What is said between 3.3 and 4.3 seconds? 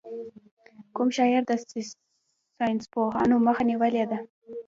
مخه نېولې ده.